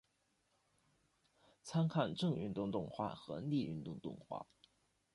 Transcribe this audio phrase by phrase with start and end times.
[1.63, 4.47] 参看正运动动画和逆运动动画。